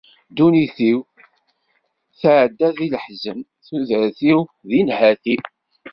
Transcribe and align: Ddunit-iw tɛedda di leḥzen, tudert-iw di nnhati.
Ddunit-iw 0.29 0.99
tɛedda 2.19 2.67
di 2.77 2.87
leḥzen, 2.93 3.39
tudert-iw 3.65 4.39
di 4.67 4.79
nnhati. 4.83 5.37